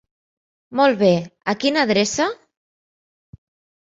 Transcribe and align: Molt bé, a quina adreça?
Molt 0.77 0.95
bé, 1.01 1.09
a 1.53 1.53
quina 1.63 1.83
adreça? 1.87 2.27